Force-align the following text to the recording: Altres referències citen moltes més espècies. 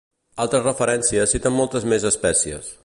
Altres 0.45 0.63
referències 0.67 1.37
citen 1.37 1.57
moltes 1.59 1.89
més 1.95 2.11
espècies. 2.15 2.77